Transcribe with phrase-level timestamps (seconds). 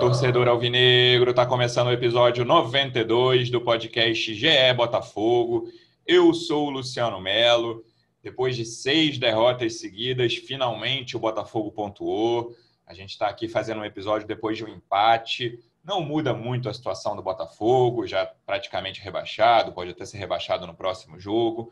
[0.00, 1.34] torcedor alvinegro!
[1.34, 5.70] Tá começando o episódio 92 do podcast GE Botafogo.
[6.06, 7.84] Eu sou o Luciano Melo.
[8.22, 12.56] Depois de seis derrotas seguidas, finalmente o Botafogo pontuou.
[12.86, 15.62] A gente está aqui fazendo um episódio depois de um empate.
[15.84, 20.74] Não muda muito a situação do Botafogo, já praticamente rebaixado, pode até ser rebaixado no
[20.74, 21.70] próximo jogo.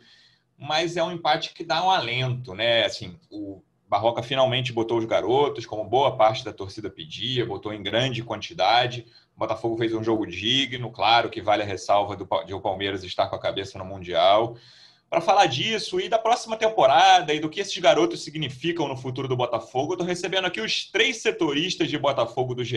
[0.59, 2.85] Mas é um empate que dá um alento, né?
[2.85, 7.83] Assim, o Barroca finalmente botou os garotos, como boa parte da torcida pedia, botou em
[7.83, 9.07] grande quantidade.
[9.35, 13.03] O Botafogo fez um jogo digno, claro que vale a ressalva do, de o Palmeiras
[13.03, 14.59] estar com a cabeça no Mundial.
[15.09, 19.27] Para falar disso e da próxima temporada e do que esses garotos significam no futuro
[19.27, 22.77] do Botafogo, eu estou recebendo aqui os três setoristas de Botafogo do GE.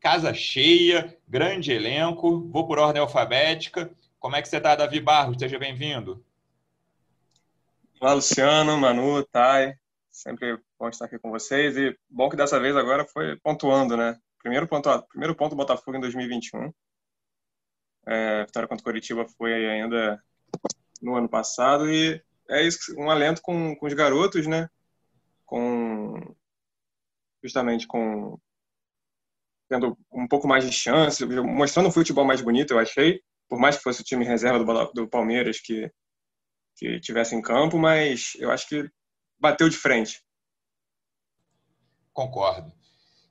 [0.00, 2.48] Casa cheia, grande elenco.
[2.48, 3.92] Vou por ordem alfabética.
[4.18, 5.36] Como é que você está, Davi Barros?
[5.38, 6.24] Seja bem-vindo.
[8.00, 9.76] Olá, Luciano, Manu, Thay.
[10.16, 11.76] Sempre bom estar aqui com vocês.
[11.76, 14.18] E bom que dessa vez agora foi pontuando, né?
[14.38, 16.72] Primeiro ponto, primeiro ponto Botafogo em 2021.
[18.06, 20.18] É, vitória contra o Coritiba foi ainda
[21.02, 21.92] no ano passado.
[21.92, 24.70] E é isso, um alento com, com os garotos, né?
[25.44, 26.34] Com
[27.44, 28.40] justamente com
[29.68, 33.20] tendo um pouco mais de chance, mostrando um futebol mais bonito, eu achei.
[33.50, 35.92] Por mais que fosse o time reserva do, do Palmeiras que
[36.78, 38.90] que tivesse em campo, mas eu acho que
[39.38, 40.22] bateu de frente.
[42.12, 42.72] Concordo.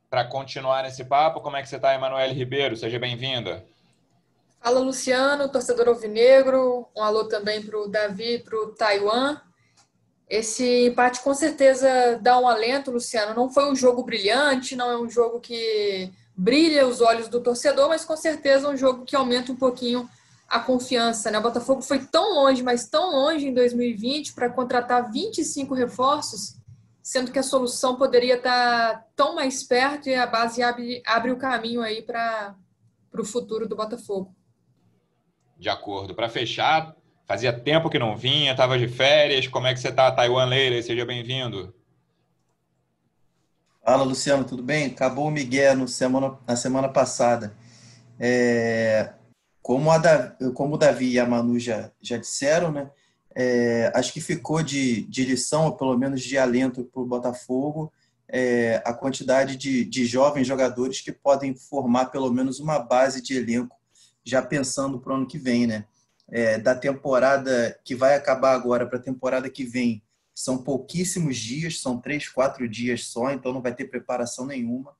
[0.09, 2.77] Para continuar nesse papo, como é que você está, Emanuele Ribeiro?
[2.77, 3.65] Seja bem-vinda.
[4.61, 6.87] Fala, Luciano, torcedor alvinegro.
[6.95, 9.39] Um alô também para o Davi, para o Taiwan.
[10.27, 13.35] Esse empate com certeza dá um alento, Luciano.
[13.35, 17.89] Não foi um jogo brilhante, não é um jogo que brilha os olhos do torcedor,
[17.89, 20.09] mas com certeza um jogo que aumenta um pouquinho
[20.47, 21.31] a confiança.
[21.31, 21.37] Né?
[21.37, 26.57] O Botafogo foi tão longe, mas tão longe em 2020 para contratar 25 reforços,
[27.01, 31.37] sendo que a solução poderia estar tão mais perto e a base abre, abre o
[31.37, 32.55] caminho aí para
[33.13, 34.35] o futuro do Botafogo.
[35.57, 36.13] De acordo.
[36.13, 36.95] Para fechar,
[37.25, 39.47] fazia tempo que não vinha, estava de férias.
[39.47, 40.81] Como é que você está, Taiwan Leira?
[40.81, 41.73] Seja bem-vindo.
[43.83, 44.87] Fala, Luciano, tudo bem?
[44.87, 47.55] Acabou o Miguel no semana, na semana passada.
[48.19, 49.13] É,
[49.65, 49.99] como, a
[50.53, 52.87] como o Davi e a Manu já, já disseram, né?
[53.33, 57.91] É, acho que ficou de, de lição, ou pelo menos de alento para o Botafogo,
[58.29, 63.35] é, a quantidade de, de jovens jogadores que podem formar pelo menos uma base de
[63.35, 63.75] elenco,
[64.23, 65.85] já pensando para o ano que vem, né?
[66.29, 71.81] É, da temporada que vai acabar agora para a temporada que vem, são pouquíssimos dias,
[71.81, 74.93] são três, quatro dias só, então não vai ter preparação nenhuma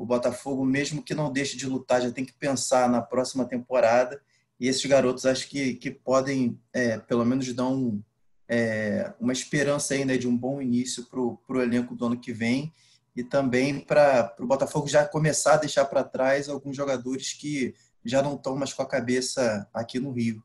[0.00, 4.18] o Botafogo, mesmo que não deixe de lutar, já tem que pensar na próxima temporada.
[4.58, 8.02] E esses garotos acho que, que podem, é, pelo menos, dar um,
[8.48, 12.72] é, uma esperança ainda de um bom início para o elenco do ano que vem.
[13.14, 18.22] E também para o Botafogo já começar a deixar para trás alguns jogadores que já
[18.22, 20.42] não estão mais com a cabeça aqui no Rio.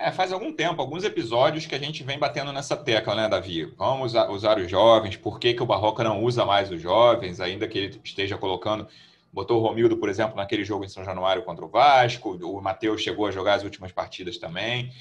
[0.00, 3.64] É, faz algum tempo, alguns episódios que a gente vem batendo nessa tecla, né, Davi?
[3.76, 7.66] Vamos usar, os jovens, por que, que o Barroca não usa mais os jovens, ainda
[7.66, 8.86] que ele esteja colocando.
[9.32, 13.02] Botou o Romildo, por exemplo, naquele jogo em São Januário contra o Vasco, o Matheus
[13.02, 14.92] chegou a jogar as últimas partidas também.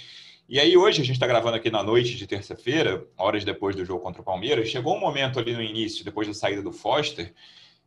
[0.50, 3.86] E aí, hoje, a gente está gravando aqui na noite de terça-feira, horas depois do
[3.86, 4.68] jogo contra o Palmeiras.
[4.68, 7.36] Chegou um momento ali no início, depois da saída do Foster,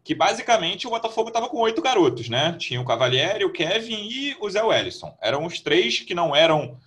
[0.05, 2.55] que basicamente o Botafogo estava com oito garotos, né?
[2.57, 5.13] Tinha o Cavalieri, o Kevin e o Zé Wellison.
[5.21, 6.79] Eram os três que não eram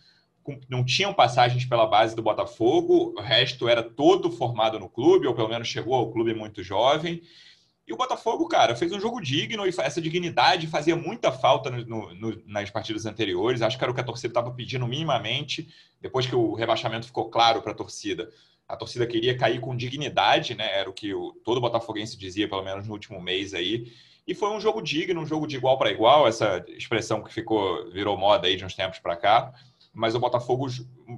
[0.69, 5.33] não tinham passagens pela base do Botafogo, o resto era todo formado no clube, ou
[5.33, 7.21] pelo menos chegou ao clube muito jovem.
[7.85, 12.13] E o Botafogo, cara, fez um jogo digno e essa dignidade fazia muita falta no,
[12.15, 13.62] no, nas partidas anteriores.
[13.62, 15.68] Acho que era o que a torcida estava pedindo minimamente,
[16.00, 18.29] depois que o rebaixamento ficou claro para a torcida.
[18.68, 20.79] A torcida queria cair com dignidade, né?
[20.79, 23.91] Era o que o, todo botafoguense dizia, pelo menos no último mês aí.
[24.25, 27.91] E foi um jogo digno, um jogo de igual para igual, essa expressão que ficou
[27.91, 29.53] virou moda aí de uns tempos para cá
[29.94, 30.68] mas o Botafogo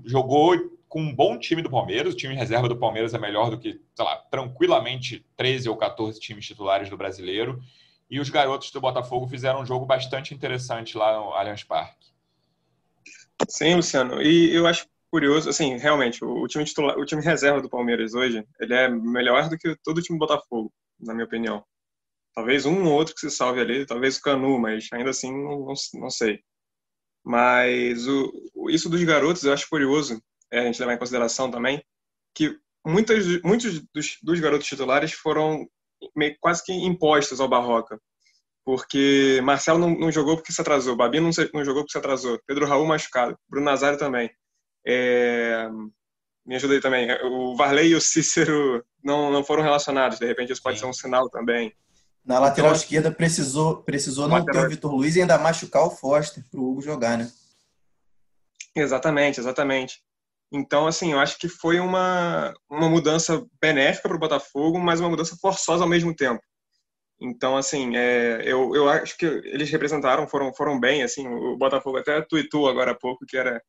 [0.04, 2.14] jogou com um bom time do Palmeiras.
[2.14, 6.20] O time reserva do Palmeiras é melhor do que, sei lá, tranquilamente 13 ou 14
[6.20, 7.62] times titulares do brasileiro.
[8.10, 12.14] E os garotos do Botafogo fizeram um jogo bastante interessante lá no Allianz Parque.
[13.48, 14.22] Sim, Luciano.
[14.22, 18.46] E eu acho curioso, assim, realmente, o time titular, o time reserva do Palmeiras hoje,
[18.60, 21.64] ele é melhor do que todo o time Botafogo, na minha opinião.
[22.34, 25.74] Talvez um ou outro que se salve ali, talvez o Canu, mas ainda assim não,
[25.94, 26.42] não sei.
[27.26, 31.84] Mas o, isso dos garotos eu acho curioso, é, a gente levar em consideração também,
[32.36, 32.56] que
[32.86, 35.68] muitas, muitos dos, dos garotos titulares foram
[36.16, 38.00] meio, quase que impostos ao Barroca.
[38.64, 42.40] Porque Marcelo não, não jogou porque se atrasou, Babi não, não, jogou porque se atrasou,
[42.48, 44.30] Pedro Raul machucado, Bruno Nazário também.
[44.86, 45.68] É,
[46.46, 47.08] me ajuda aí também.
[47.24, 50.86] O Varley e o Cícero não, não foram relacionados, de repente isso pode Sim.
[50.86, 51.76] ser um sinal também.
[52.26, 54.62] Na lateral então, esquerda precisou, precisou não lateral...
[54.62, 57.32] ter o Vitor Luiz e ainda machucar o Foster para o Hugo jogar, né?
[58.76, 60.02] Exatamente, exatamente.
[60.52, 65.10] Então, assim, eu acho que foi uma, uma mudança benéfica para o Botafogo, mas uma
[65.10, 66.42] mudança forçosa ao mesmo tempo.
[67.22, 71.98] Então, assim, é, eu, eu acho que eles representaram, foram, foram bem, assim, o Botafogo
[71.98, 73.62] até tweetou agora há pouco que era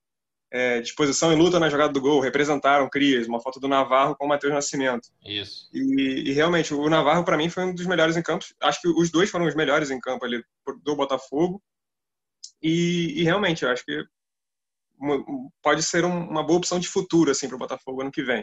[0.57, 4.25] é, disposição e luta na jogada do gol, representaram Crias, uma foto do Navarro com
[4.25, 5.11] o Matheus Nascimento.
[5.23, 5.69] Isso.
[5.71, 8.43] E, e realmente, o Navarro, para mim, foi um dos melhores em campo.
[8.63, 10.43] Acho que os dois foram os melhores em campo ali
[10.83, 11.63] do Botafogo.
[12.63, 14.03] E, e realmente, eu acho que
[15.63, 18.43] pode ser uma boa opção de futuro assim para o Botafogo ano que vem.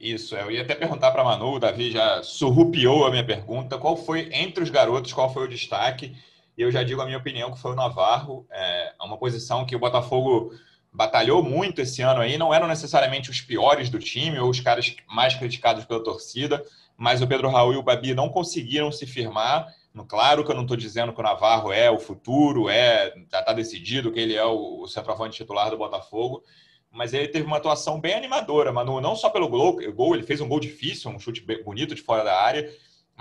[0.00, 3.78] Isso, eu ia até perguntar para Manu, o Davi já surrupiou a minha pergunta.
[3.78, 6.16] Qual foi, entre os garotos, qual foi o destaque?
[6.56, 8.46] E eu já digo a minha opinião, que foi o Navarro.
[8.50, 10.52] É uma posição que o Botafogo
[10.92, 12.36] batalhou muito esse ano aí.
[12.36, 16.62] Não eram necessariamente os piores do time ou os caras mais criticados pela torcida,
[16.96, 19.66] mas o Pedro Raul e o Babi não conseguiram se firmar.
[20.08, 23.52] Claro que eu não estou dizendo que o Navarro é o futuro, é já está
[23.52, 26.42] decidido que ele é o, centroavante titular do Botafogo,
[26.90, 30.40] mas ele teve uma atuação bem animadora, Manu, não só pelo gol, gol, ele fez
[30.40, 32.70] um gol difícil, um chute bonito de fora da área,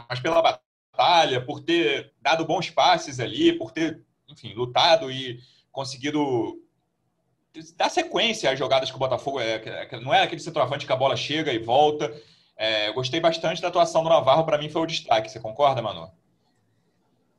[0.10, 0.62] mas pela batalha,
[1.46, 5.40] por ter dado bons passes ali, por ter, enfim, lutado e
[5.72, 6.60] conseguido
[7.76, 11.16] dar sequência às jogadas que o Botafogo é, não é aquele centroavante que a bola
[11.16, 12.12] chega e volta.
[12.56, 15.32] É, gostei bastante da atuação do Navarro, para mim foi o destaque.
[15.32, 16.10] Você concorda, Manu?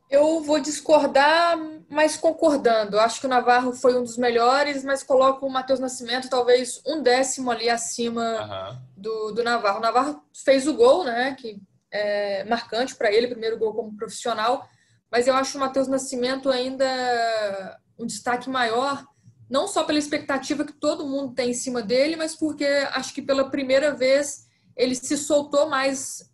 [0.09, 1.57] Eu vou discordar,
[1.89, 2.99] mas concordando.
[2.99, 7.01] Acho que o Navarro foi um dos melhores, mas coloco o Matheus Nascimento talvez um
[7.01, 8.77] décimo ali acima uhum.
[8.95, 9.79] do, do Navarro.
[9.79, 11.35] O Navarro fez o gol, né?
[11.39, 11.59] Que
[11.93, 14.67] é marcante para ele, primeiro gol como profissional.
[15.11, 19.05] Mas eu acho o Matheus Nascimento ainda um destaque maior,
[19.49, 23.21] não só pela expectativa que todo mundo tem em cima dele, mas porque acho que
[23.21, 26.29] pela primeira vez ele se soltou mais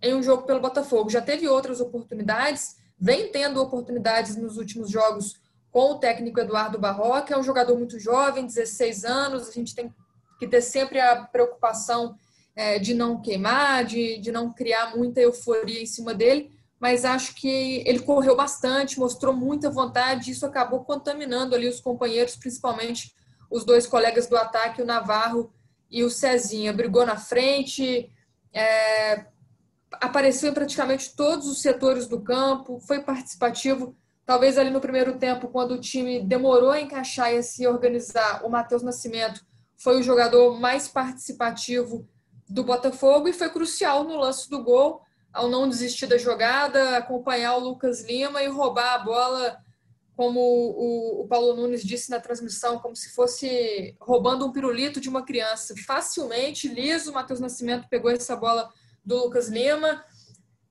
[0.00, 1.10] em um jogo pelo Botafogo.
[1.10, 5.34] Já teve outras oportunidades vem tendo oportunidades nos últimos jogos
[5.72, 9.92] com o técnico Eduardo Barroca, é um jogador muito jovem, 16 anos, a gente tem
[10.38, 12.14] que ter sempre a preocupação
[12.54, 17.34] é, de não queimar, de, de não criar muita euforia em cima dele, mas acho
[17.34, 23.14] que ele correu bastante, mostrou muita vontade, e isso acabou contaminando ali os companheiros, principalmente
[23.50, 25.52] os dois colegas do ataque, o Navarro
[25.90, 26.72] e o Cezinha.
[26.72, 28.10] Brigou na frente,
[28.52, 29.26] é,
[29.92, 33.96] apareceu em praticamente todos os setores do campo, foi participativo.
[34.26, 38.44] Talvez ali no primeiro tempo, quando o time demorou a encaixar e a se organizar,
[38.44, 39.44] o Matheus Nascimento
[39.76, 42.08] foi o jogador mais participativo
[42.52, 45.02] do Botafogo e foi crucial no lance do gol,
[45.32, 49.56] ao não desistir da jogada, acompanhar o Lucas Lima e roubar a bola,
[50.14, 55.08] como o, o Paulo Nunes disse na transmissão, como se fosse roubando um pirulito de
[55.08, 55.74] uma criança.
[55.86, 58.70] Facilmente, liso, o Matheus Nascimento pegou essa bola
[59.02, 60.04] do Lucas Lima,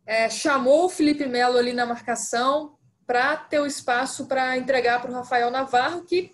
[0.05, 2.75] é, chamou o Felipe Melo ali na marcação
[3.07, 6.31] para ter o espaço para entregar para o Rafael Navarro, que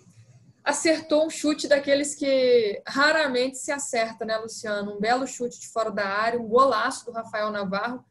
[0.68, 4.92] acertou um chute daqueles que raramente se acerta, né, Luciano?
[4.96, 8.04] Um belo chute de fora da área, um golaço do Rafael Navarro.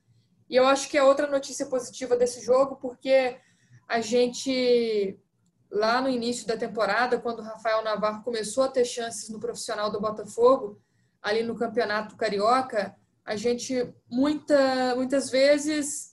[0.50, 3.38] E eu acho que é outra notícia positiva desse jogo, porque
[3.88, 5.20] a gente,
[5.70, 9.92] lá no início da temporada, quando o Rafael Navarro começou a ter chances no profissional
[9.92, 10.82] do Botafogo,
[11.22, 16.12] ali no Campeonato Carioca, a gente muita, muitas vezes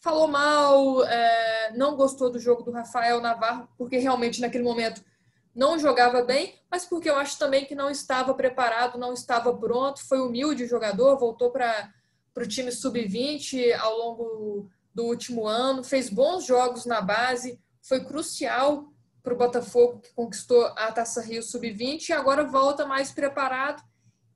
[0.00, 5.02] falou mal, é, não gostou do jogo do Rafael Navarro, porque realmente naquele momento
[5.54, 10.06] não jogava bem, mas porque eu acho também que não estava preparado, não estava pronto,
[10.06, 11.92] foi humilde jogador, voltou para
[12.36, 18.92] o time sub-20 ao longo do último ano, fez bons jogos na base, foi crucial
[19.22, 23.82] para o Botafogo, que conquistou a Taça Rio sub-20 e agora volta mais preparado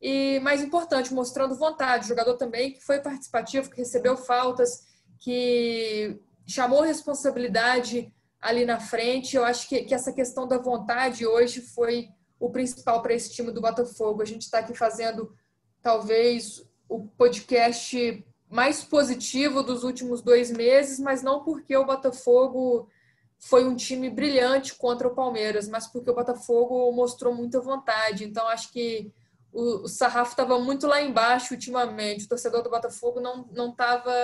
[0.00, 2.04] e, mais importante, mostrando vontade.
[2.04, 4.85] O jogador também que foi participativo, que recebeu faltas,
[5.18, 8.12] que chamou responsabilidade
[8.46, 9.36] ali na frente.
[9.36, 13.50] Eu acho que, que essa questão da vontade hoje foi o principal para esse time
[13.50, 14.22] do Botafogo.
[14.22, 15.34] A gente está aqui fazendo
[15.82, 22.88] talvez o podcast mais positivo dos últimos dois meses, mas não porque o Botafogo
[23.36, 28.24] foi um time brilhante contra o Palmeiras, mas porque o Botafogo mostrou muita vontade.
[28.24, 29.12] Então, acho que
[29.52, 32.26] o, o sarrafo estava muito lá embaixo ultimamente.
[32.26, 34.14] O torcedor do Botafogo não estava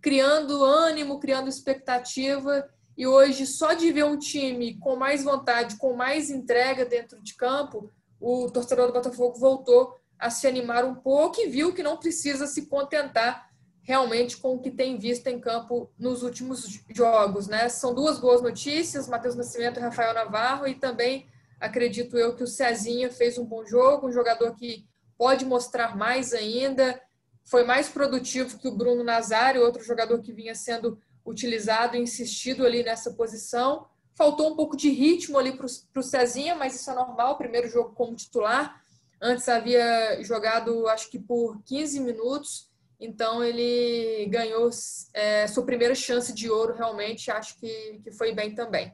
[0.00, 2.68] criando ânimo, criando expectativa.
[2.98, 7.34] E hoje, só de ver um time com mais vontade, com mais entrega dentro de
[7.34, 11.96] campo, o torcedor do Botafogo voltou a se animar um pouco e viu que não
[11.96, 13.48] precisa se contentar
[13.82, 17.46] realmente com o que tem visto em campo nos últimos jogos.
[17.46, 17.68] Né?
[17.68, 21.28] São duas boas notícias, Matheus Nascimento e Rafael Navarro, e também
[21.60, 24.84] acredito eu que o Cezinha fez um bom jogo, um jogador que
[25.16, 27.00] pode mostrar mais ainda,
[27.44, 32.64] foi mais produtivo que o Bruno Nazário, outro jogador que vinha sendo utilizado e insistido
[32.64, 33.86] ali nessa posição.
[34.14, 37.92] Faltou um pouco de ritmo ali para o Cezinha, mas isso é normal, primeiro jogo
[37.94, 38.82] como titular.
[39.20, 42.68] Antes havia jogado, acho que por 15 minutos,
[43.00, 44.70] então ele ganhou
[45.14, 48.92] é, sua primeira chance de ouro, realmente, acho que, que foi bem também.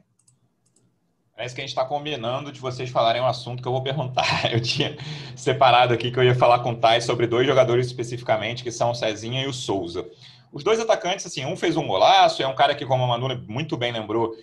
[1.35, 4.25] Parece que a gente está combinando de vocês falarem um assunto que eu vou perguntar.
[4.53, 4.97] Eu tinha
[5.35, 8.91] separado aqui que eu ia falar com o Thais sobre dois jogadores especificamente, que são
[8.91, 10.09] o Cezinha e o Souza.
[10.51, 13.43] Os dois atacantes, assim, um fez um golaço, é um cara que, como a Manu
[13.47, 14.35] muito bem lembrou,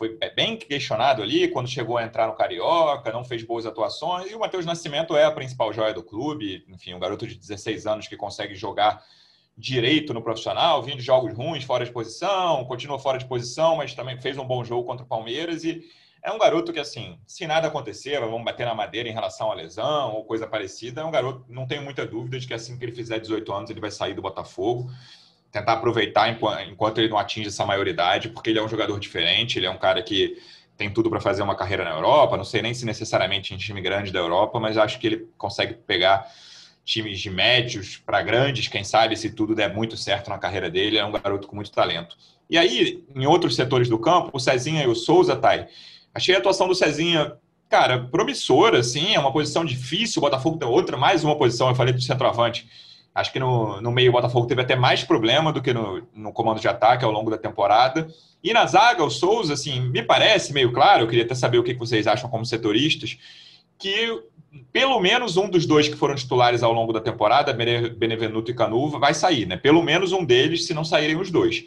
[0.00, 4.30] foi é, bem questionado ali quando chegou a entrar no Carioca, não fez boas atuações,
[4.30, 7.86] e o Matheus Nascimento é a principal joia do clube, enfim, um garoto de 16
[7.86, 9.04] anos que consegue jogar
[9.56, 13.92] direito no profissional, vindo de jogos ruins, fora de posição, continua fora de posição, mas
[13.92, 15.84] também fez um bom jogo contra o Palmeiras e
[16.22, 19.54] é um garoto que, assim, se nada acontecer, vamos bater na madeira em relação à
[19.54, 22.84] lesão ou coisa parecida, é um garoto, não tenho muita dúvida de que assim que
[22.84, 24.90] ele fizer 18 anos, ele vai sair do Botafogo,
[25.50, 29.66] tentar aproveitar enquanto ele não atinge essa maioridade, porque ele é um jogador diferente, ele
[29.66, 30.36] é um cara que
[30.76, 33.80] tem tudo para fazer uma carreira na Europa, não sei nem se necessariamente em time
[33.80, 36.26] grande da Europa, mas acho que ele consegue pegar
[36.84, 40.96] times de médios para grandes, quem sabe se tudo der muito certo na carreira dele,
[40.96, 42.16] é um garoto com muito talento.
[42.48, 45.68] E aí, em outros setores do campo, o Cezinha e o Souza, Thay,
[46.14, 47.34] Achei a atuação do Cezinha,
[47.68, 50.20] cara, promissora, assim, é uma posição difícil.
[50.20, 52.68] O Botafogo tem outra, mais uma posição, eu falei do centroavante.
[53.20, 56.32] Acho que no, no meio o Botafogo teve até mais problema do que no, no
[56.32, 58.08] comando de ataque ao longo da temporada.
[58.42, 61.62] E na zaga, o Souza, assim, me parece meio claro, eu queria até saber o
[61.62, 63.18] que vocês acham como setoristas,
[63.78, 64.22] que
[64.72, 68.98] pelo menos um dos dois que foram titulares ao longo da temporada, Benevenuto e Canuva,
[68.98, 69.56] vai sair, né?
[69.56, 71.64] Pelo menos um deles, se não saírem os dois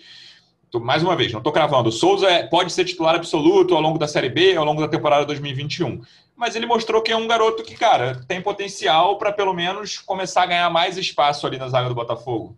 [0.79, 1.89] mais uma vez, não estou cravando.
[1.89, 4.87] O Souza é, pode ser titular absoluto ao longo da Série B, ao longo da
[4.87, 6.01] temporada 2021.
[6.35, 10.43] Mas ele mostrou que é um garoto que, cara, tem potencial para pelo menos começar
[10.43, 12.57] a ganhar mais espaço ali na zaga do Botafogo.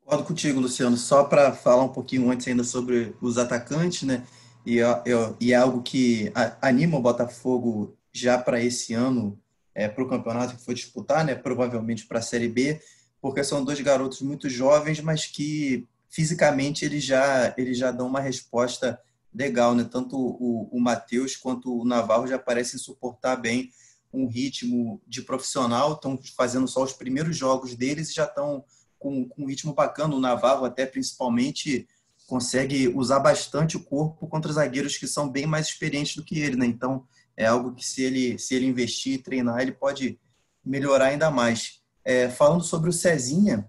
[0.00, 0.96] Concordo contigo, Luciano.
[0.96, 4.26] Só para falar um pouquinho antes ainda sobre os atacantes, né?
[4.64, 4.78] E,
[5.40, 9.38] e é algo que anima o Botafogo já para esse ano,
[9.74, 11.34] é, para o campeonato que foi disputar, né?
[11.34, 12.80] Provavelmente para a Série B
[13.20, 18.20] porque são dois garotos muito jovens, mas que fisicamente eles já, eles já dão uma
[18.20, 18.98] resposta
[19.34, 19.84] legal, né?
[19.84, 23.70] Tanto o, o Matheus quanto o Navarro já parecem suportar bem
[24.12, 28.64] um ritmo de profissional, estão fazendo só os primeiros jogos deles e já estão
[28.98, 30.14] com, com um ritmo bacana.
[30.14, 31.86] O Navarro até principalmente
[32.26, 36.56] consegue usar bastante o corpo contra zagueiros que são bem mais experientes do que ele,
[36.56, 36.66] né?
[36.66, 37.06] Então
[37.36, 40.18] é algo que se ele se ele investir e treinar, ele pode
[40.64, 41.80] melhorar ainda mais.
[42.04, 43.68] É, falando sobre o Cezinha,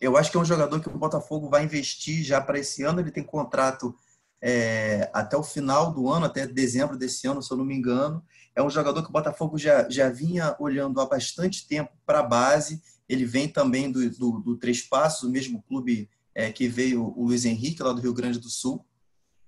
[0.00, 3.00] eu acho que é um jogador que o Botafogo vai investir já para esse ano.
[3.00, 3.96] Ele tem contrato
[4.42, 8.24] é, até o final do ano, até dezembro desse ano, se eu não me engano.
[8.54, 12.22] É um jogador que o Botafogo já, já vinha olhando há bastante tempo para a
[12.22, 12.82] base.
[13.08, 17.24] Ele vem também do, do, do Três Passos, o mesmo clube é, que veio o
[17.24, 18.84] Luiz Henrique, lá do Rio Grande do Sul.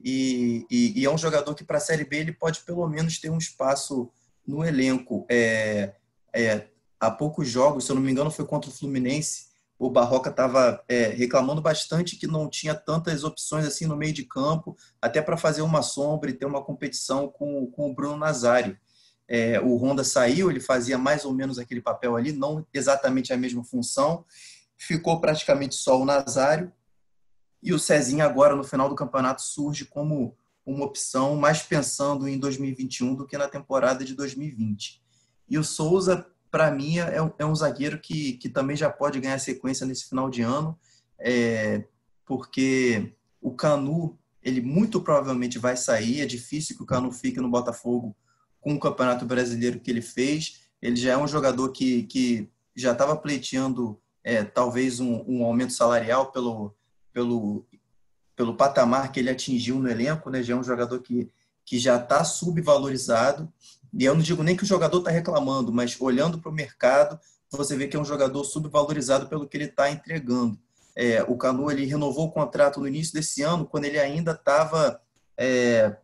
[0.02, 3.18] E, e, e é um jogador que para a Série B ele pode pelo menos
[3.18, 4.10] ter um espaço
[4.46, 5.26] no elenco.
[5.28, 5.94] É,
[6.32, 6.66] é,
[7.00, 9.47] há poucos jogos, se eu não me engano, foi contra o Fluminense.
[9.78, 14.24] O Barroca estava é, reclamando bastante que não tinha tantas opções assim no meio de
[14.24, 18.76] campo, até para fazer uma sombra e ter uma competição com, com o Bruno Nazário.
[19.28, 23.36] É, o Honda saiu, ele fazia mais ou menos aquele papel ali, não exatamente a
[23.36, 24.24] mesma função.
[24.76, 26.72] Ficou praticamente só o Nazário.
[27.62, 32.38] E o Cezinha agora, no final do campeonato, surge como uma opção mais pensando em
[32.38, 35.02] 2021 do que na temporada de 2020.
[35.48, 39.38] E o Souza para mim, é, é, um zagueiro que, que também já pode ganhar
[39.38, 40.78] sequência nesse final de ano,
[41.18, 41.84] é,
[42.24, 46.20] porque o Canu, ele muito provavelmente vai sair.
[46.20, 48.16] É difícil que o Canu fique no Botafogo
[48.60, 50.60] com o Campeonato Brasileiro que ele fez.
[50.80, 55.72] Ele já é um jogador que, que já estava pleiteando é, talvez um, um, aumento
[55.72, 56.74] salarial pelo,
[57.12, 57.66] pelo,
[58.36, 60.30] pelo patamar que ele atingiu no elenco.
[60.30, 60.42] Né?
[60.42, 61.30] Já é um jogador que,
[61.64, 63.52] que já está subvalorizado
[63.92, 67.18] e eu não digo nem que o jogador está reclamando, mas olhando para o mercado,
[67.50, 70.58] você vê que é um jogador subvalorizado pelo que ele está entregando.
[70.94, 75.00] É, o Canu ele renovou o contrato no início desse ano, quando ele ainda estava
[75.36, 75.96] é,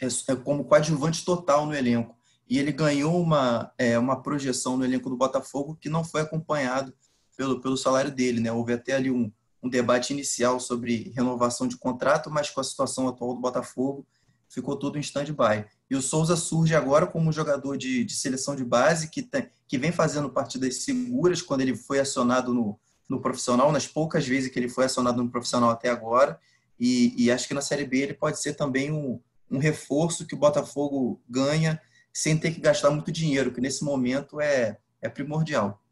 [0.00, 2.14] é, é, como coadjuvante total no elenco.
[2.48, 6.94] e ele ganhou uma, é, uma projeção no elenco do Botafogo que não foi acompanhado
[7.36, 8.40] pelo, pelo salário dele.
[8.40, 8.52] Né?
[8.52, 13.08] Houve até ali um, um debate inicial sobre renovação de contrato, mas com a situação
[13.08, 14.06] atual do Botafogo,
[14.48, 15.64] ficou tudo em stand-by.
[15.90, 19.78] E o Souza surge agora como jogador de, de seleção de base, que, tem, que
[19.78, 24.58] vem fazendo partidas seguras quando ele foi acionado no, no profissional, nas poucas vezes que
[24.58, 26.38] ele foi acionado no profissional até agora.
[26.78, 30.34] E, e acho que na Série B ele pode ser também um, um reforço que
[30.34, 31.80] o Botafogo ganha
[32.12, 35.82] sem ter que gastar muito dinheiro, que nesse momento é, é primordial.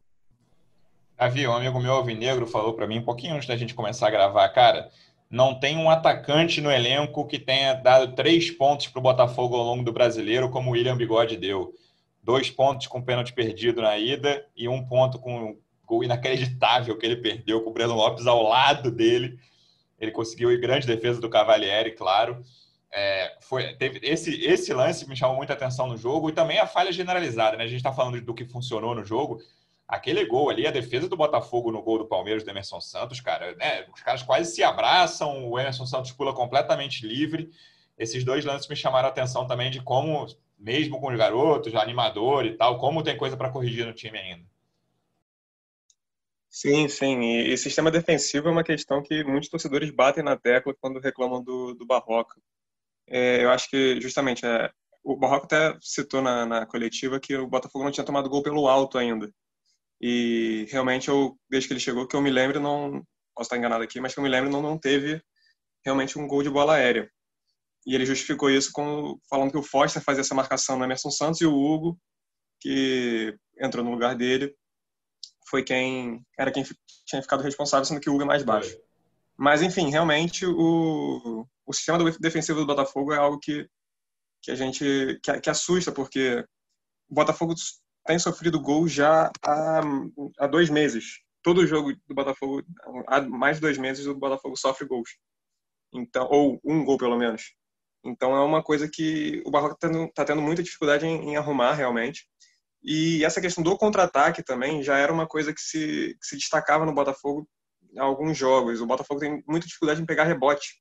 [1.16, 4.10] Davi, um amigo meu alvinegro falou para mim um pouquinho antes da gente começar a
[4.10, 4.90] gravar, cara,
[5.34, 9.64] não tem um atacante no elenco que tenha dado três pontos para o Botafogo ao
[9.64, 11.74] longo do brasileiro, como o William Bigode deu.
[12.22, 17.04] Dois pontos com pênalti perdido na ida e um ponto com um gol inacreditável que
[17.04, 19.36] ele perdeu com o Breno Lopes ao lado dele.
[19.98, 22.40] Ele conseguiu ir grande defesa do Cavalieri, claro.
[22.92, 26.66] É, foi, teve esse, esse lance me chamou muita atenção no jogo e também a
[26.66, 27.56] falha generalizada.
[27.56, 27.64] Né?
[27.64, 29.40] A gente está falando do que funcionou no jogo.
[29.86, 33.54] Aquele gol ali, a defesa do Botafogo no gol do Palmeiras do Emerson Santos, cara,
[33.56, 33.86] né?
[33.94, 37.50] os caras quase se abraçam, o Emerson Santos pula completamente livre.
[37.98, 40.26] Esses dois lances me chamaram a atenção também de como,
[40.58, 44.44] mesmo com os garotos, animador e tal, como tem coisa para corrigir no time ainda.
[46.48, 47.20] Sim, sim.
[47.20, 51.42] E, e, sistema defensivo é uma questão que muitos torcedores batem na tecla quando reclamam
[51.42, 52.40] do, do Barroca
[53.06, 54.70] é, eu acho que justamente é,
[55.02, 58.66] o Barroco até citou na, na, coletiva que o Botafogo não tinha tomado gol pelo
[58.66, 59.30] alto ainda.
[60.00, 63.02] E realmente, eu, desde que ele chegou, que eu me lembro, não
[63.34, 65.22] posso estar enganado aqui, mas que eu me lembro, não, não teve
[65.84, 67.10] realmente um gol de bola aérea.
[67.86, 71.40] E ele justificou isso com, falando que o Foster fazia essa marcação no Emerson Santos
[71.40, 71.98] e o Hugo,
[72.60, 74.54] que entrou no lugar dele,
[75.48, 76.64] foi quem era quem
[77.06, 78.76] tinha ficado responsável, sendo que o Hugo é mais baixo.
[79.36, 83.68] Mas, enfim, realmente o, o sistema defensivo do Botafogo é algo que,
[84.42, 86.44] que a gente que, que assusta, porque
[87.08, 87.54] o Botafogo
[88.06, 89.80] tem sofrido gol já há,
[90.38, 91.20] há dois meses.
[91.42, 92.62] Todo jogo do Botafogo,
[93.06, 95.10] há mais de dois meses, o Botafogo sofre gols.
[95.92, 97.54] Então, ou um gol pelo menos.
[98.04, 101.36] Então é uma coisa que o Barroca está tendo, tá tendo muita dificuldade em, em,
[101.36, 102.28] arrumar realmente.
[102.82, 106.84] E essa questão do contra-ataque também já era uma coisa que se, que se destacava
[106.84, 107.48] no Botafogo
[107.94, 108.80] em alguns jogos.
[108.80, 110.74] O Botafogo tem muita dificuldade em pegar rebote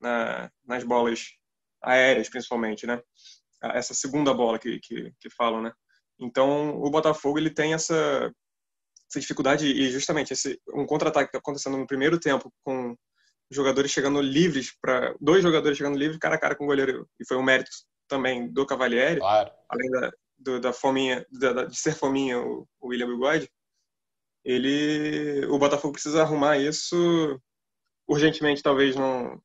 [0.00, 1.26] na, nas bolas
[1.82, 3.00] aéreas, principalmente, né?
[3.62, 5.72] Essa segunda bola que, que, que falam, né?
[6.18, 8.32] Então, o Botafogo ele tem essa,
[9.08, 12.96] essa dificuldade e justamente esse um contra-ataque acontecendo no primeiro tempo com
[13.50, 17.26] jogadores chegando livres para dois jogadores chegando livres cara a cara com o goleiro e
[17.26, 17.70] foi um mérito
[18.06, 19.50] também do Cavalieri, claro.
[19.68, 23.50] além da, do, da fominha da, de ser fominha o, o William Bigode,
[24.44, 27.40] ele o Botafogo precisa arrumar isso
[28.08, 29.40] urgentemente, talvez não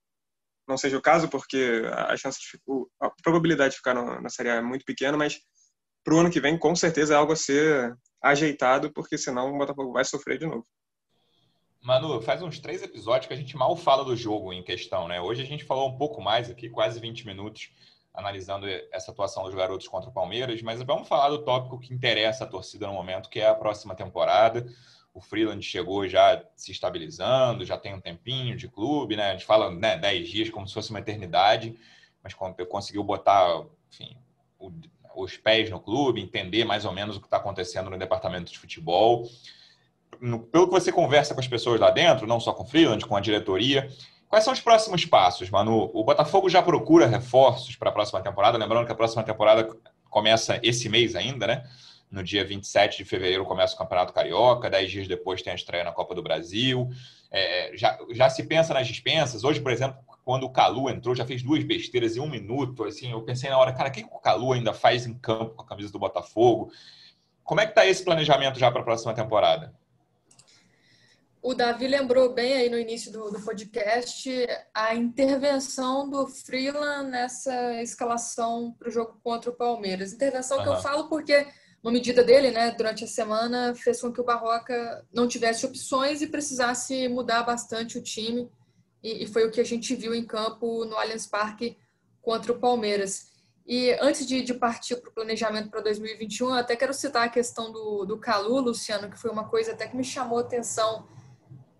[0.66, 2.58] não seja o caso, porque a chance de,
[3.02, 5.42] a probabilidade de ficar na Série A é muito pequena, mas
[6.04, 9.58] para o ano que vem, com certeza é algo a ser ajeitado, porque senão o
[9.58, 10.66] Botafogo vai sofrer de novo.
[11.82, 15.20] Manu, faz uns três episódios que a gente mal fala do jogo em questão, né?
[15.20, 17.72] Hoje a gente falou um pouco mais aqui, quase 20 minutos,
[18.14, 22.46] analisando essa atuação dos garotos contra o Palmeiras, mas vamos falar do tópico que interessa
[22.46, 24.66] a torcida no momento, que é a próxima temporada
[25.14, 29.30] o Freeland chegou já se estabilizando, já tem um tempinho de clube, né?
[29.30, 31.78] A gente fala né, 10 dias como se fosse uma eternidade,
[32.24, 34.18] mas conseguiu botar enfim,
[34.58, 34.72] o,
[35.16, 38.58] os pés no clube, entender mais ou menos o que está acontecendo no departamento de
[38.58, 39.28] futebol.
[40.52, 43.16] Pelo que você conversa com as pessoas lá dentro, não só com o Freeland, com
[43.16, 43.88] a diretoria,
[44.28, 45.92] quais são os próximos passos, Manu?
[45.94, 49.68] O Botafogo já procura reforços para a próxima temporada, lembrando que a próxima temporada
[50.10, 51.64] começa esse mês ainda, né?
[52.10, 55.84] No dia 27 de fevereiro começa o Campeonato Carioca, dez dias depois tem a estreia
[55.84, 56.88] na Copa do Brasil.
[57.32, 59.44] É, já, já se pensa nas dispensas.
[59.44, 62.84] Hoje, por exemplo, quando o Calu entrou, já fez duas besteiras em um minuto.
[62.84, 65.64] Assim, eu pensei na hora, cara, o que o Calu ainda faz em campo com
[65.64, 66.72] a camisa do Botafogo?
[67.44, 69.74] Como é que está esse planejamento já para a próxima temporada?
[71.42, 74.30] O Davi lembrou bem aí no início do, do podcast
[74.74, 80.14] a intervenção do Freeland nessa escalação para o jogo contra o Palmeiras.
[80.14, 80.64] Intervenção uhum.
[80.64, 81.46] que eu falo porque
[81.84, 86.22] uma medida dele, né, durante a semana, fez com que o Barroca não tivesse opções
[86.22, 88.50] e precisasse mudar bastante o time.
[89.04, 91.78] E, e foi o que a gente viu em campo no Allianz Parque
[92.22, 93.32] contra o Palmeiras.
[93.66, 97.72] E antes de, de partir para o planejamento para 2021, até quero citar a questão
[97.72, 101.08] do, do Calu, Luciano, que foi uma coisa até que me chamou a atenção.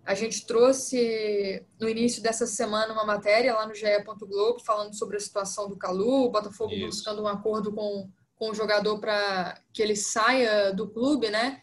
[0.06, 3.86] A gente trouxe no início dessa semana uma matéria lá no GE.
[4.20, 6.86] Globo falando sobre a situação do Calu, o Botafogo Isso.
[6.88, 8.10] buscando um acordo com
[8.44, 11.62] com o jogador para que ele saia do clube, né?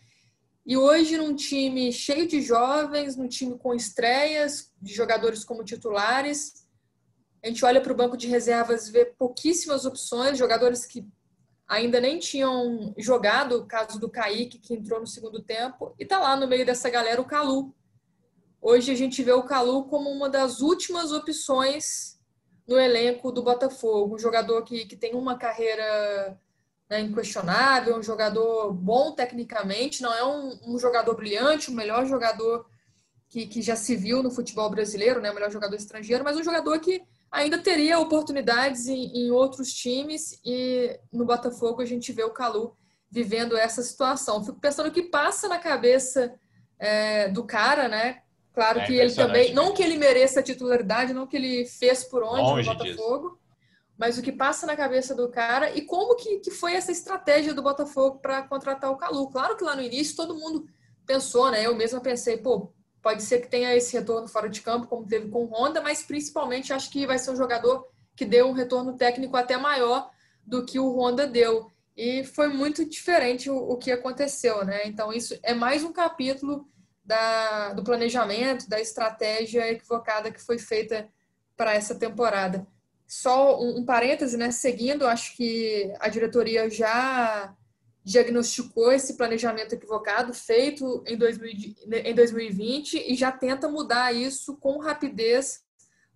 [0.64, 6.66] E hoje, num time cheio de jovens, num time com estreias, de jogadores como titulares,
[7.42, 11.06] a gente olha para o banco de reservas vê pouquíssimas opções, jogadores que
[11.66, 16.18] ainda nem tinham jogado, o caso do Kaique, que entrou no segundo tempo, e tá
[16.18, 17.74] lá no meio dessa galera o Calu.
[18.60, 22.20] Hoje a gente vê o Calu como uma das últimas opções
[22.66, 26.38] no elenco do Botafogo, um jogador que, que tem uma carreira
[26.88, 32.69] né, inquestionável, um jogador bom tecnicamente, não é um, um jogador brilhante, o melhor jogador
[33.30, 36.42] que, que, já se viu no futebol brasileiro, né, o melhor jogador estrangeiro, mas um
[36.42, 42.24] jogador que ainda teria oportunidades em, em, outros times e no Botafogo a gente vê
[42.24, 42.76] o Calu
[43.08, 44.44] vivendo essa situação.
[44.44, 46.34] Fico pensando o que passa na cabeça
[46.76, 48.22] é, do cara, né?
[48.52, 52.02] Claro é que ele também, não que ele mereça a titularidade, não que ele fez
[52.02, 53.40] por onde Longe no Botafogo, disso.
[53.96, 57.54] mas o que passa na cabeça do cara e como que, que foi essa estratégia
[57.54, 59.30] do Botafogo para contratar o Calu.
[59.30, 60.66] Claro que lá no início todo mundo
[61.06, 61.64] pensou, né?
[61.64, 65.28] Eu mesma pensei, pô, Pode ser que tenha esse retorno fora de campo, como teve
[65.28, 68.96] com o Honda, mas principalmente acho que vai ser um jogador que deu um retorno
[68.96, 70.10] técnico até maior
[70.46, 71.70] do que o Honda deu.
[71.96, 74.82] E foi muito diferente o, o que aconteceu, né?
[74.86, 76.68] Então, isso é mais um capítulo
[77.04, 81.08] da, do planejamento, da estratégia equivocada que foi feita
[81.56, 82.66] para essa temporada.
[83.06, 84.50] Só um, um parêntese, né?
[84.50, 87.54] Seguindo, acho que a diretoria já
[88.02, 95.62] diagnosticou esse planejamento equivocado feito em, 2020 e já tenta mudar isso com rapidez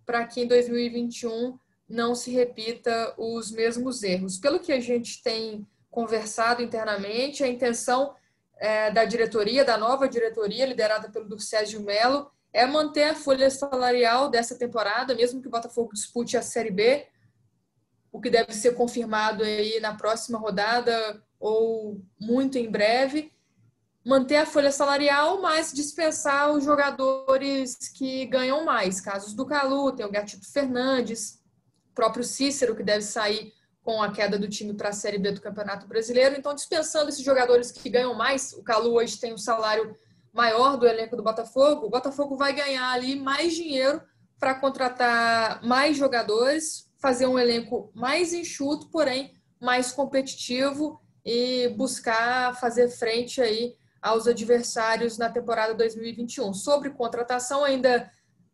[0.05, 4.37] para que em 2021 não se repita os mesmos erros.
[4.37, 8.15] Pelo que a gente tem conversado internamente, a intenção
[8.57, 14.29] é, da diretoria, da nova diretoria, liderada pelo Sérgio Melo, é manter a folha salarial
[14.29, 17.05] dessa temporada, mesmo que o Botafogo dispute a Série B,
[18.11, 23.31] o que deve ser confirmado aí na próxima rodada ou muito em breve,
[24.03, 28.99] manter a folha salarial, mas dispensar os jogadores que ganham mais.
[28.99, 31.39] Casos do Calu, tem o Gatito Fernandes,
[31.93, 33.53] próprio Cícero, que deve sair
[33.83, 36.35] com a queda do time para a Série B do Campeonato Brasileiro.
[36.35, 39.95] Então, dispensando esses jogadores que ganham mais, o Calu hoje tem um salário
[40.33, 44.01] maior do elenco do Botafogo, o Botafogo vai ganhar ali mais dinheiro
[44.39, 52.89] para contratar mais jogadores, fazer um elenco mais enxuto, porém mais competitivo e buscar fazer
[52.89, 56.53] frente aí aos adversários na temporada 2021.
[56.53, 58.11] Sobre contratação, ainda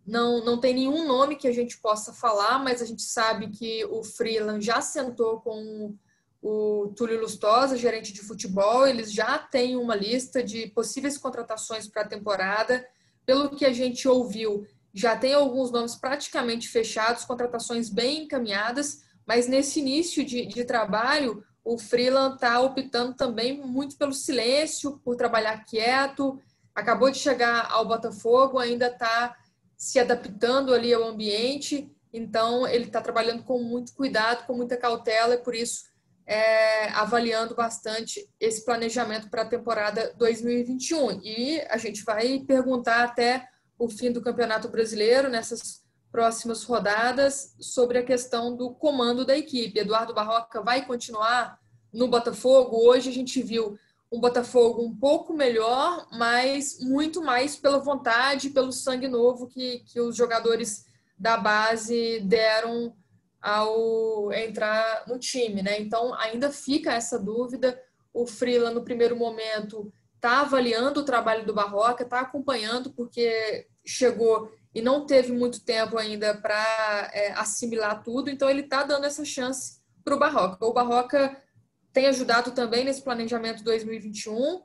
[0.07, 3.83] não, não tem nenhum nome que a gente possa falar, mas a gente sabe que
[3.85, 5.93] o Freeland já sentou com
[6.41, 12.01] o Túlio Lustosa, gerente de futebol, eles já têm uma lista de possíveis contratações para
[12.01, 12.83] a temporada.
[13.25, 19.47] Pelo que a gente ouviu, já tem alguns nomes praticamente fechados, contratações bem encaminhadas, mas
[19.47, 25.63] nesse início de, de trabalho, o Freeland está optando também muito pelo silêncio, por trabalhar
[25.65, 26.41] quieto.
[26.73, 29.35] Acabou de chegar ao Botafogo, ainda está
[29.77, 35.35] se adaptando ali ao ambiente, então ele está trabalhando com muito cuidado, com muita cautela,
[35.35, 35.83] e por isso
[36.25, 41.21] é, avaliando bastante esse planejamento para a temporada 2021.
[41.23, 43.47] E a gente vai perguntar até
[43.77, 49.79] o fim do Campeonato Brasileiro, nessas próximas rodadas sobre a questão do comando da equipe.
[49.79, 51.57] Eduardo Barroca vai continuar
[51.93, 52.85] no Botafogo.
[52.85, 53.77] Hoje a gente viu
[54.11, 60.01] um Botafogo um pouco melhor, mas muito mais pela vontade, pelo sangue novo que, que
[60.01, 60.85] os jogadores
[61.17, 62.93] da base deram
[63.41, 65.79] ao entrar no time, né?
[65.79, 67.81] Então ainda fica essa dúvida.
[68.13, 74.51] O Frila no primeiro momento está avaliando o trabalho do Barroca, está acompanhando porque chegou
[74.73, 79.25] e não teve muito tempo ainda para é, assimilar tudo, então ele está dando essa
[79.25, 80.65] chance para o Barroca.
[80.65, 81.37] O Barroca
[81.91, 84.61] tem ajudado também nesse planejamento 2021,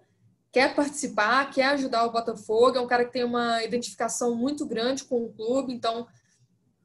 [0.53, 5.05] quer participar, quer ajudar o Botafogo, é um cara que tem uma identificação muito grande
[5.05, 6.07] com o clube, então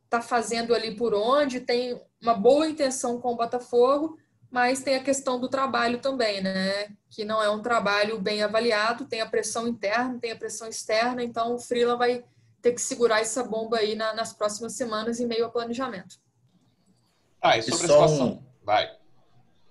[0.03, 4.17] está fazendo ali por onde, tem uma boa intenção com o Botafogo,
[4.49, 6.89] mas tem a questão do trabalho também, né?
[7.09, 11.23] Que não é um trabalho bem avaliado, tem a pressão interna, tem a pressão externa,
[11.23, 12.25] então o Freeland vai
[12.61, 16.17] ter que segurar essa bomba aí na, nas próximas semanas em meio ao planejamento.
[17.41, 18.27] Ah, e sobre e a situação.
[18.27, 18.43] Um...
[18.63, 18.91] Vai.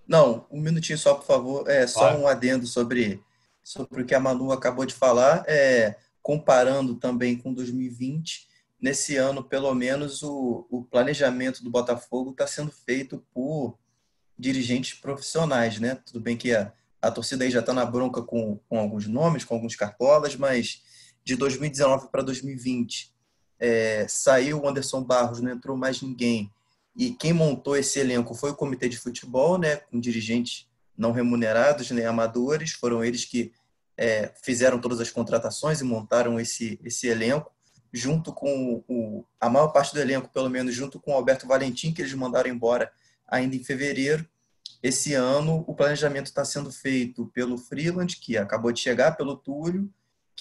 [0.06, 1.68] Não, um minutinho só, por favor.
[1.68, 2.16] É só vai.
[2.16, 3.22] um adendo sobre,
[3.62, 5.44] sobre o que a Manu acabou de falar.
[5.46, 8.48] É, comparando também com 2020,
[8.80, 13.78] nesse ano, pelo menos, o, o planejamento do Botafogo está sendo feito por
[14.36, 15.96] dirigentes profissionais, né?
[16.04, 19.44] Tudo bem que a, a torcida aí já está na bronca com, com alguns nomes,
[19.44, 20.82] com alguns cartolas, mas
[21.24, 23.12] de 2019 para 2020,
[23.58, 26.50] é, saiu o Anderson Barros, não entrou mais ninguém.
[26.96, 31.90] E quem montou esse elenco foi o comitê de futebol, né, com dirigentes não remunerados,
[31.90, 32.72] nem amadores.
[32.72, 33.52] Foram eles que
[33.96, 37.52] é, fizeram todas as contratações e montaram esse, esse elenco,
[37.92, 41.92] junto com o, a maior parte do elenco, pelo menos, junto com o Alberto Valentim,
[41.92, 42.90] que eles mandaram embora
[43.26, 44.26] ainda em fevereiro.
[44.82, 49.88] esse ano o planejamento está sendo feito pelo Freeland, que acabou de chegar, pelo Túlio,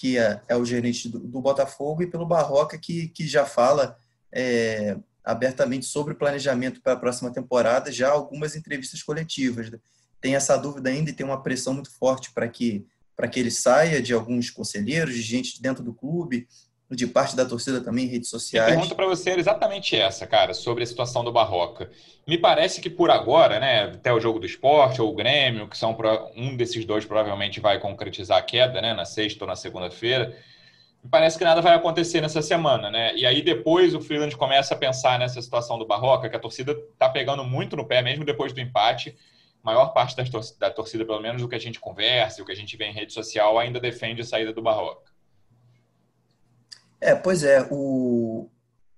[0.00, 3.98] que é, é o gerente do, do, Botafogo, e pelo Barroca, que, que já fala
[4.32, 9.70] é, abertamente sobre o planejamento para a próxima temporada, já algumas entrevistas coletivas.
[9.70, 9.78] Né?
[10.18, 12.86] Tem essa dúvida ainda e tem uma pressão muito forte para que,
[13.30, 16.48] que ele saia de alguns conselheiros, de gente dentro do clube,
[16.90, 18.66] de parte da torcida também em redes sociais.
[18.66, 21.90] A pergunta para você era exatamente essa, cara, sobre a situação do Barroca.
[22.26, 25.78] Me parece que por agora, né, até o jogo do esporte ou o Grêmio, que
[25.78, 25.96] são
[26.36, 30.36] um desses dois provavelmente vai concretizar a queda, né, na sexta ou na segunda-feira.
[31.02, 33.14] Me parece que nada vai acontecer nessa semana, né?
[33.16, 36.76] E aí depois o Freeland começa a pensar nessa situação do Barroca, que a torcida
[36.98, 39.16] tá pegando muito no pé, mesmo depois do empate.
[39.62, 40.16] A maior parte
[40.58, 42.92] da torcida, pelo menos o que a gente conversa, o que a gente vê em
[42.92, 45.09] rede social, ainda defende a saída do Barroca.
[47.00, 48.48] É, pois é, o,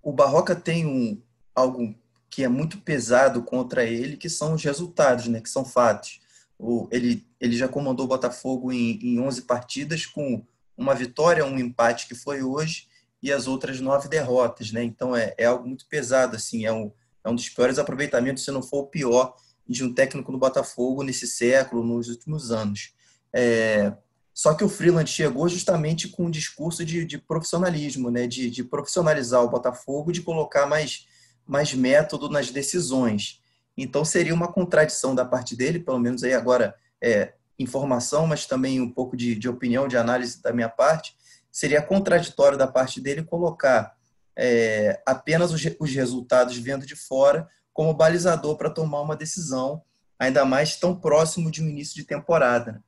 [0.03, 1.23] o Barroca tem um,
[1.55, 1.95] algo
[2.29, 6.21] que é muito pesado contra ele, que são os resultados, né, que são fatos.
[6.59, 10.45] O, ele, ele já comandou o Botafogo em, em 11 partidas, com
[10.77, 12.89] uma vitória, um empate que foi hoje,
[13.23, 14.83] e as outras nove derrotas, né?
[14.83, 16.91] Então é, é algo muito pesado, assim, é um,
[17.25, 19.37] é um dos piores aproveitamentos, se não for o pior,
[19.69, 22.95] de um técnico no Botafogo nesse século, nos últimos anos.
[23.33, 23.93] É,
[24.35, 28.27] só que o Freeland chegou justamente com um discurso de, de profissionalismo, né?
[28.27, 31.07] de, de profissionalizar o Botafogo, de colocar mais,
[31.47, 33.43] mais método nas decisões.
[33.77, 38.81] Então seria uma contradição da parte dele, pelo menos aí agora é, informação, mas também
[38.81, 41.15] um pouco de, de opinião, de análise da minha parte.
[41.51, 43.95] Seria contraditório da parte dele colocar
[44.35, 49.83] é, apenas os, os resultados vendo de fora como balizador para tomar uma decisão,
[50.19, 52.83] ainda mais tão próximo de um início de temporada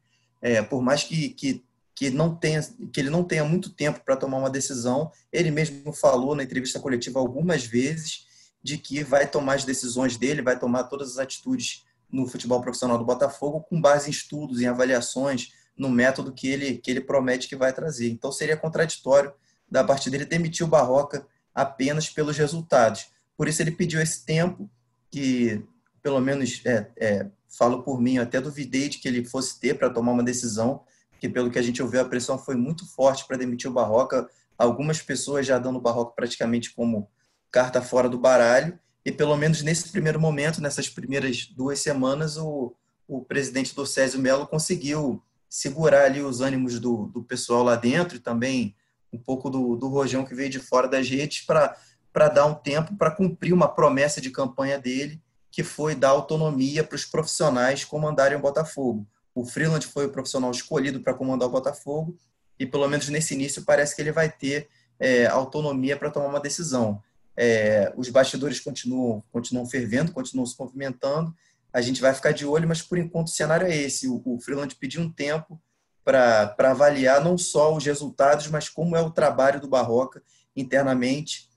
[0.45, 2.61] é, por mais que, que, que, não tenha,
[2.93, 6.79] que ele não tenha muito tempo para tomar uma decisão, ele mesmo falou na entrevista
[6.79, 8.27] coletiva algumas vezes
[8.63, 12.99] de que vai tomar as decisões dele, vai tomar todas as atitudes no futebol profissional
[12.99, 17.49] do Botafogo com base em estudos, em avaliações, no método que ele, que ele promete
[17.49, 18.11] que vai trazer.
[18.11, 19.33] Então seria contraditório
[19.71, 23.07] da parte dele demitir o Barroca apenas pelos resultados.
[23.35, 24.71] Por isso ele pediu esse tempo
[25.11, 25.65] que,
[26.03, 29.79] pelo menos, é, é, falo por mim, eu até duvidei de que ele fosse ter
[29.79, 30.83] para tomar uma decisão,
[31.21, 34.29] que pelo que a gente ouviu, a pressão foi muito forte para demitir o Barroca.
[34.59, 37.09] Algumas pessoas já dando o Barroca praticamente como
[37.51, 42.75] carta fora do baralho, e pelo menos nesse primeiro momento, nessas primeiras duas semanas, o,
[43.07, 48.17] o presidente do Césio Melo conseguiu segurar ali os ânimos do, do pessoal lá dentro
[48.17, 48.75] e também
[49.13, 52.97] um pouco do, do rojão que veio de fora das redes para dar um tempo
[52.97, 55.23] para cumprir uma promessa de campanha dele
[55.55, 59.07] que foi dar autonomia para os profissionais comandarem o Botafogo.
[59.33, 62.19] O Freeland foi o profissional escolhido para comandar o Botafogo
[62.59, 66.41] e, pelo menos nesse início, parece que ele vai ter é, autonomia para tomar uma
[66.41, 67.01] decisão.
[67.37, 71.33] É, os bastidores continuam, continuam fervendo, continuam se movimentando.
[71.73, 74.09] A gente vai ficar de olho, mas por enquanto o cenário é esse.
[74.09, 75.61] O, o Freeland pediu um tempo
[76.05, 80.21] para avaliar não só os resultados, mas como é o trabalho do Barroca
[80.57, 81.49] internamente,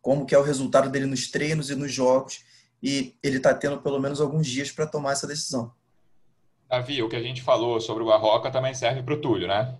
[0.00, 2.50] como que é o resultado dele nos treinos e nos jogos
[2.82, 5.72] e ele está tendo pelo menos alguns dias para tomar essa decisão.
[6.68, 9.78] Davi, o que a gente falou sobre o Barroca também serve para o Túlio, né?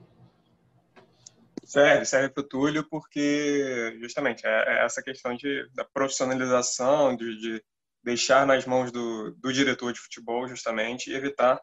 [1.65, 7.41] Serve, serve para o Túlio porque justamente é, é essa questão de, da profissionalização, de,
[7.41, 7.65] de
[8.05, 11.61] deixar nas mãos do, do, diretor de futebol justamente e evitar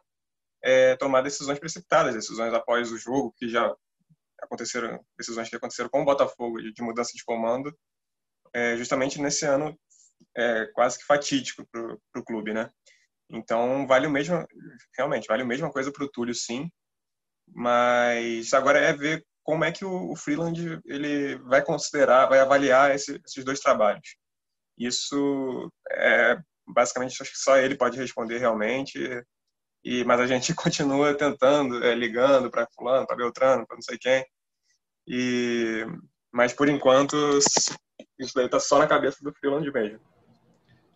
[0.62, 3.72] é, tomar decisões precipitadas, decisões após o jogo que já
[4.42, 7.72] aconteceram, decisões que aconteceram com o Botafogo de, de mudança de comando,
[8.52, 9.78] é, justamente nesse ano
[10.36, 12.68] é, quase que fatídico para o clube, né?
[13.30, 14.44] Então, vale o mesmo,
[14.96, 16.70] realmente, vale a mesma coisa para o Túlio, sim,
[17.54, 22.94] mas agora é ver como é que o, o Freeland ele vai considerar, vai avaliar
[22.94, 24.16] esse, esses dois trabalhos.
[24.78, 28.98] Isso é basicamente acho que só ele pode responder realmente.
[29.84, 33.98] E mas a gente continua tentando, é, ligando para fulano, para Beltrano, para não sei
[33.98, 34.24] quem.
[35.06, 35.84] E
[36.32, 37.16] mas por enquanto
[38.18, 40.00] isso daí tá só na cabeça do Freeland mesmo.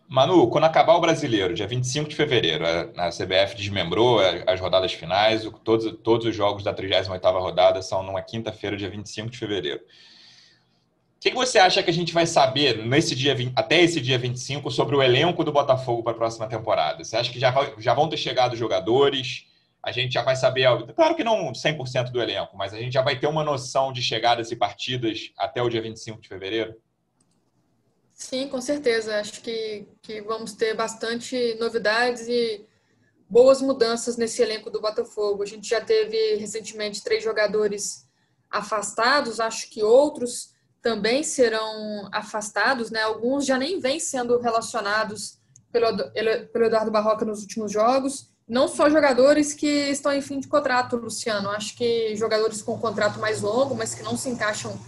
[0.07, 2.63] Manu, quando acabar o brasileiro, dia 25 de fevereiro,
[2.95, 8.21] a CBF desmembrou as rodadas finais, todos, todos os jogos da 38 rodada são numa
[8.21, 9.79] quinta-feira, dia 25 de fevereiro.
[9.79, 14.69] O que você acha que a gente vai saber nesse dia, até esse dia 25
[14.69, 17.03] sobre o elenco do Botafogo para a próxima temporada?
[17.03, 19.47] Você acha que já, já vão ter chegado jogadores?
[19.81, 23.01] A gente já vai saber, claro que não 100% do elenco, mas a gente já
[23.01, 26.75] vai ter uma noção de chegadas e partidas até o dia 25 de fevereiro?
[28.15, 29.19] Sim, com certeza.
[29.19, 32.65] Acho que, que vamos ter bastante novidades e
[33.29, 35.43] boas mudanças nesse elenco do Botafogo.
[35.43, 38.07] A gente já teve recentemente três jogadores
[38.49, 43.01] afastados, acho que outros também serão afastados, né?
[43.01, 45.37] Alguns já nem vêm sendo relacionados
[45.71, 46.09] pelo,
[46.53, 48.29] pelo Eduardo Barroca nos últimos jogos.
[48.47, 51.49] Não só jogadores que estão em fim de contrato, Luciano.
[51.49, 54.79] Acho que jogadores com contrato mais longo, mas que não se encaixam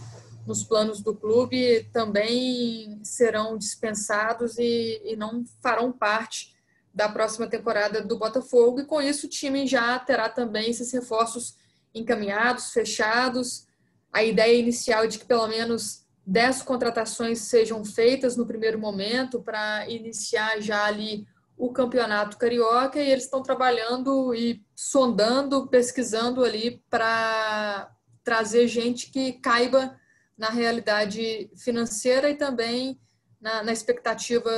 [0.47, 6.55] nos planos do clube, também serão dispensados e, e não farão parte
[6.93, 8.79] da próxima temporada do Botafogo.
[8.79, 11.57] E com isso, o time já terá também esses reforços
[11.93, 13.67] encaminhados, fechados.
[14.11, 19.41] A ideia inicial é de que pelo menos 10 contratações sejam feitas no primeiro momento
[19.41, 26.81] para iniciar já ali o campeonato carioca e eles estão trabalhando e sondando, pesquisando ali
[26.89, 27.91] para
[28.23, 29.97] trazer gente que caiba
[30.37, 32.99] na realidade financeira e também
[33.41, 34.51] na, na expectativa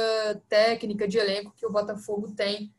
[0.47, 2.73] técnica de elenco que o Botafogo tem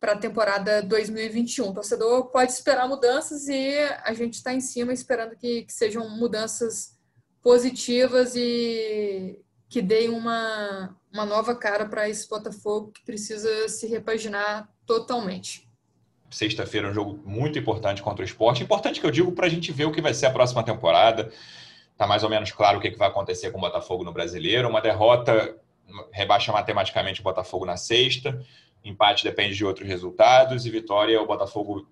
[0.00, 1.68] para a temporada 2021.
[1.68, 6.08] O torcedor pode esperar mudanças e a gente está em cima esperando que, que, sejam
[6.08, 6.98] mudanças
[7.42, 14.68] positivas e que deem uma, uma nova cara para esse Botafogo que precisa se repaginar
[14.86, 15.68] totalmente.
[16.30, 18.62] Sexta-feira é um jogo muito importante contra o esporte.
[18.62, 21.30] Importante que eu digo para a gente ver o que vai ser a próxima temporada.
[22.00, 24.66] Está mais ou menos claro o que vai acontecer com o Botafogo no brasileiro.
[24.66, 25.54] Uma derrota
[26.10, 28.42] rebaixa matematicamente o Botafogo na sexta
[28.82, 31.86] empate depende de outros resultados e vitória o Botafogo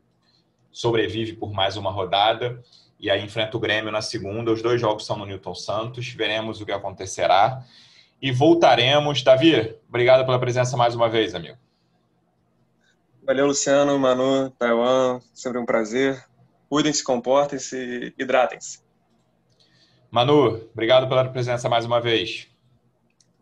[0.73, 2.59] sobrevive por mais uma rodada
[2.99, 4.51] e aí enfrenta o Grêmio na segunda.
[4.51, 6.09] Os dois jogos são no Newton Santos.
[6.09, 7.63] Veremos o que acontecerá
[8.23, 9.23] e voltaremos.
[9.23, 11.59] Davi, obrigado pela presença mais uma vez, amigo.
[13.27, 16.25] Valeu, Luciano, Manu, Taiwan, sempre um prazer.
[16.71, 18.88] Cuidem-se, comportem-se, hidratem-se.
[20.11, 22.49] Manu, obrigado pela presença mais uma vez.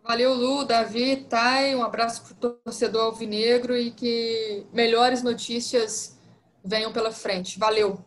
[0.03, 6.19] Valeu, Lu, Davi, Thay, um abraço para o torcedor alvinegro e que melhores notícias
[6.65, 7.59] venham pela frente.
[7.59, 8.05] Valeu.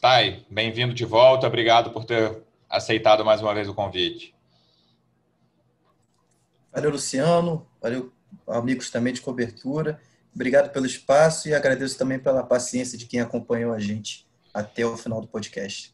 [0.00, 4.34] Thay, bem-vindo de volta, obrigado por ter aceitado mais uma vez o convite.
[6.72, 8.12] Valeu, Luciano, valeu,
[8.48, 10.00] amigos também de cobertura.
[10.34, 14.96] Obrigado pelo espaço e agradeço também pela paciência de quem acompanhou a gente até o
[14.96, 15.93] final do podcast.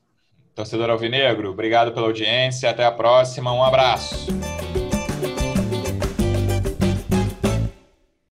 [0.54, 4.26] Torcedor Alvinegro, obrigado pela audiência, até a próxima, um abraço.